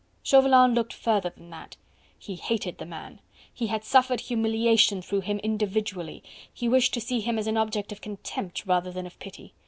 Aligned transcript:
Chauvelin 0.23 0.73
looked 0.73 0.93
further 0.93 1.29
than 1.29 1.51
that. 1.51 1.77
He 2.17 2.33
hated 2.33 2.79
the 2.79 2.87
man! 2.87 3.19
He 3.53 3.67
had 3.67 3.83
suffered 3.83 4.19
humiliation 4.21 4.99
through 5.03 5.21
him 5.21 5.37
individually. 5.43 6.23
He 6.51 6.67
wished 6.67 6.95
to 6.95 6.99
see 6.99 7.19
him 7.19 7.37
as 7.37 7.45
an 7.45 7.55
object 7.57 7.91
of 7.91 8.01
contempt 8.01 8.65
rather 8.65 8.91
than 8.91 9.05
of 9.05 9.19
pity. 9.19 9.53